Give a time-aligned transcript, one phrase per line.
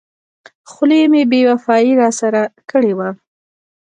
[0.71, 3.09] خولۍ مې بې وفایي را سره کړې وه.